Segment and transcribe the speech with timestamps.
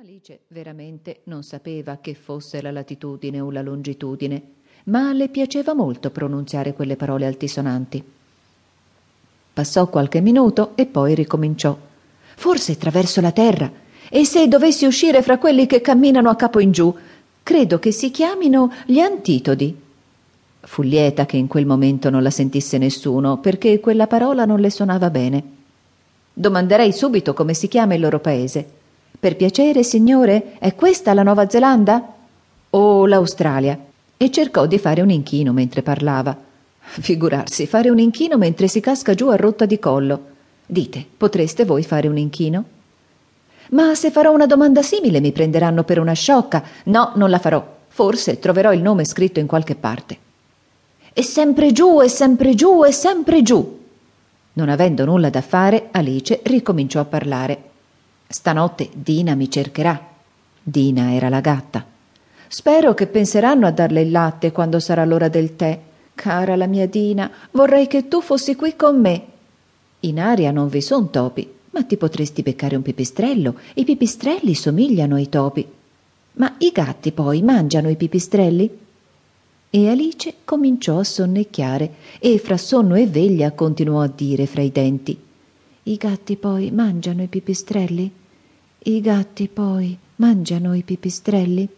[0.00, 4.42] Alice veramente non sapeva che fosse la latitudine o la longitudine,
[4.84, 8.00] ma le piaceva molto pronunziare quelle parole altisonanti.
[9.52, 11.76] Passò qualche minuto e poi ricominciò.
[12.36, 13.68] Forse attraverso la terra.
[14.08, 16.94] E se dovessi uscire fra quelli che camminano a capo in giù,
[17.42, 19.76] credo che si chiamino gli antitodi.
[20.60, 24.70] Fu lieta che in quel momento non la sentisse nessuno, perché quella parola non le
[24.70, 25.42] suonava bene.
[26.32, 28.76] Domanderei subito come si chiama il loro paese.
[29.20, 32.14] Per piacere, signore, è questa la Nuova Zelanda?
[32.70, 33.78] O l'Australia?
[34.16, 36.36] E cercò di fare un inchino mentre parlava.
[36.78, 40.20] Figurarsi, fare un inchino mentre si casca giù a rotta di collo.
[40.66, 42.64] Dite, potreste voi fare un inchino?
[43.70, 46.62] Ma se farò una domanda simile mi prenderanno per una sciocca.
[46.84, 47.76] No, non la farò.
[47.88, 50.16] Forse troverò il nome scritto in qualche parte.
[51.12, 53.78] E sempre giù, e sempre giù, e sempre giù.
[54.54, 57.62] Non avendo nulla da fare, Alice ricominciò a parlare.
[58.30, 60.06] Stanotte Dina mi cercherà.
[60.62, 61.82] Dina era la gatta.
[62.46, 65.80] Spero che penseranno a darle il latte quando sarà l'ora del tè.
[66.14, 69.24] Cara la mia Dina, vorrei che tu fossi qui con me.
[70.00, 73.54] In aria non vi son topi, ma ti potresti beccare un pipistrello.
[73.74, 75.66] I pipistrelli somigliano ai topi.
[76.32, 78.78] Ma i gatti poi mangiano i pipistrelli?
[79.70, 84.70] E Alice cominciò a sonnecchiare e fra sonno e veglia continuò a dire fra i
[84.70, 85.26] denti
[85.88, 88.12] i gatti poi mangiano i pipistrelli?
[88.88, 91.68] I gatti poi mangiano i pipistrelli?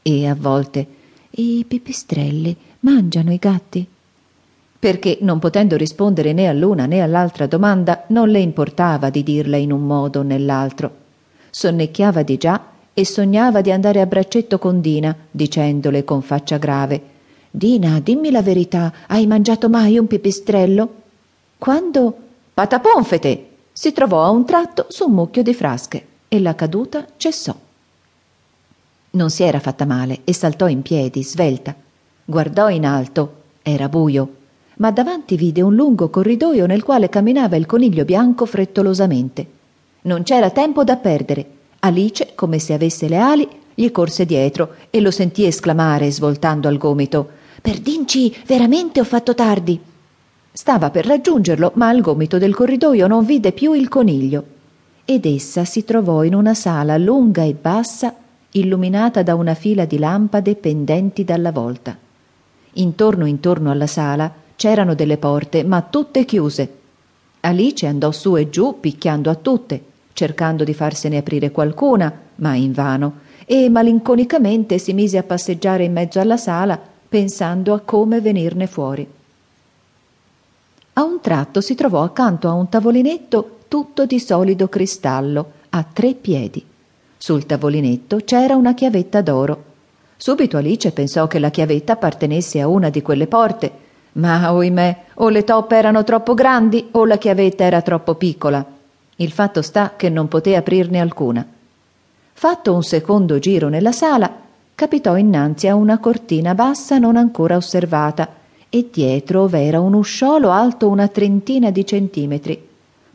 [0.00, 0.86] E a volte
[1.28, 3.86] i pipistrelli mangiano i gatti?
[4.78, 9.72] Perché, non potendo rispondere né all'una né all'altra domanda, non le importava di dirla in
[9.72, 10.90] un modo o nell'altro.
[11.50, 17.02] Sonnecchiava di già e sognava di andare a braccetto con Dina, dicendole con faccia grave
[17.50, 20.94] Dina, dimmi la verità, hai mangiato mai un pipistrello?
[21.58, 22.16] Quando
[22.54, 23.48] Pataponfete!
[23.70, 27.54] Si trovò a un tratto su un mucchio di frasche e la caduta cessò.
[29.10, 31.74] Non si era fatta male e saltò in piedi, svelta.
[32.24, 33.40] Guardò in alto.
[33.60, 34.36] Era buio,
[34.76, 39.46] ma davanti vide un lungo corridoio nel quale camminava il coniglio bianco frettolosamente.
[40.04, 41.46] Non c'era tempo da perdere.
[41.80, 46.78] Alice, come se avesse le ali, gli corse dietro e lo sentì esclamare, svoltando al
[46.78, 47.28] gomito:
[47.60, 49.78] Perdinci, veramente ho fatto tardi.
[50.50, 54.51] Stava per raggiungerlo, ma al gomito del corridoio non vide più il coniglio.
[55.04, 58.14] Ed essa si trovò in una sala lunga e bassa,
[58.52, 61.96] illuminata da una fila di lampade pendenti dalla volta.
[62.74, 66.78] Intorno intorno alla sala c'erano delle porte, ma tutte chiuse.
[67.40, 69.82] Alice andò su e giù picchiando a tutte,
[70.12, 76.20] cercando di farsene aprire qualcuna, ma invano, e malinconicamente si mise a passeggiare in mezzo
[76.20, 79.06] alla sala, pensando a come venirne fuori.
[80.94, 86.12] A un tratto si trovò accanto a un tavolinetto tutto di solido cristallo, a tre
[86.12, 86.62] piedi.
[87.16, 89.64] Sul tavolinetto c'era una chiavetta d'oro.
[90.18, 93.72] Subito Alice pensò che la chiavetta appartenesse a una di quelle porte,
[94.12, 98.62] ma oimè, o le toppe erano troppo grandi o la chiavetta era troppo piccola.
[99.16, 101.42] Il fatto sta che non poté aprirne alcuna.
[102.34, 104.30] Fatto un secondo giro nella sala,
[104.74, 108.28] capitò innanzi a una cortina bassa non ancora osservata,
[108.68, 112.68] e dietro v'era un usciolo alto una trentina di centimetri.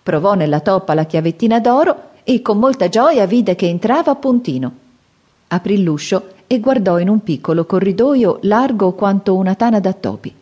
[0.07, 4.71] Provò nella toppa la chiavettina d'oro e con molta gioia vide che entrava a puntino.
[5.49, 10.33] Aprì l'uscio e guardò in un piccolo corridoio largo quanto una tana da topi.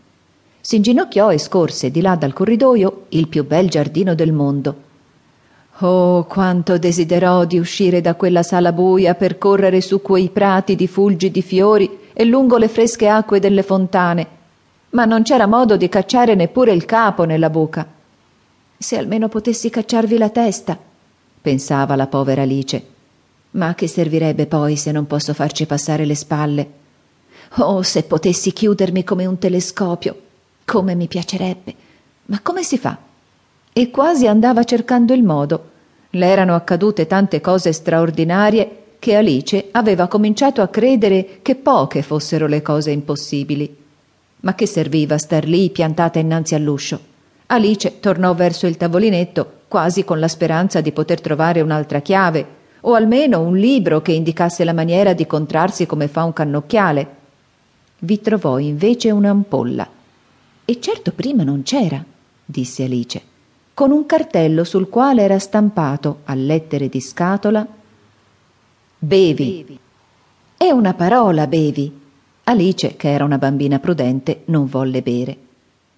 [0.62, 4.76] Si inginocchiò e scorse di là dal corridoio il più bel giardino del mondo.
[5.80, 10.86] Oh, quanto desiderò di uscire da quella sala buia per correre su quei prati di
[10.86, 14.28] fulgidi fiori e lungo le fresche acque delle fontane
[14.92, 17.95] ma non c'era modo di cacciare neppure il capo nella buca.
[18.78, 20.78] Se almeno potessi cacciarvi la testa,
[21.41, 22.94] pensava la povera Alice.
[23.52, 26.69] Ma che servirebbe poi se non posso farci passare le spalle?
[27.58, 30.22] Oh, se potessi chiudermi come un telescopio,
[30.66, 31.75] come mi piacerebbe.
[32.25, 32.97] Ma come si fa?
[33.72, 35.72] E quasi andava cercando il modo.
[36.09, 42.47] Le erano accadute tante cose straordinarie che Alice aveva cominciato a credere che poche fossero
[42.47, 43.84] le cose impossibili.
[44.41, 47.14] Ma che serviva star lì piantata innanzi all'uscio?
[47.47, 52.46] Alice tornò verso il tavolinetto, quasi con la speranza di poter trovare un'altra chiave,
[52.82, 57.08] o almeno un libro che indicasse la maniera di contrarsi come fa un cannocchiale.
[58.00, 59.88] Vi trovò invece un'ampolla.
[60.66, 62.03] E certo prima non c'era,
[62.44, 63.22] disse Alice,
[63.74, 67.68] con un cartello sul quale era stampato, a lettere di scatola,
[68.98, 69.80] Bevi.
[70.58, 71.91] È una parola, bevi,
[72.46, 75.38] Alice, che era una bambina prudente, non volle bere.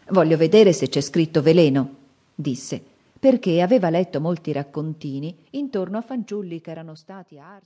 [0.09, 1.95] Voglio vedere se c'è scritto veleno,
[2.33, 2.81] disse,
[3.19, 7.55] perché aveva letto molti raccontini intorno a fanciulli che erano stati arsi.